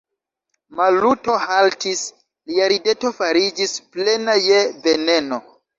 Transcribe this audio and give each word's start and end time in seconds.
Maluto 0.79 1.35
haltis, 1.43 2.01
lia 2.53 2.73
rideto 2.75 3.15
fariĝis 3.21 3.79
plena 3.95 4.41
je 4.51 4.69
veneno. 4.89 5.45